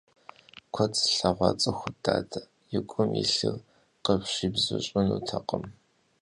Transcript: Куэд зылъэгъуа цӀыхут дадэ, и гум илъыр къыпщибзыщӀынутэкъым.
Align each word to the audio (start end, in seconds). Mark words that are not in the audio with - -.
Куэд 0.73 0.93
зылъэгъуа 1.01 1.49
цӀыхут 1.61 1.95
дадэ, 2.03 2.41
и 2.75 2.79
гум 2.89 3.09
илъыр 3.23 3.55
къыпщибзыщӀынутэкъым. 4.03 5.63